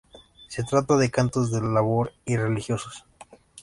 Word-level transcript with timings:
Se 0.47 0.63
trata 0.63 0.97
de 0.97 1.11
cantos 1.11 1.51
de 1.51 1.61
labor 1.61 2.11
y 2.25 2.35
religiosos. 2.35 3.05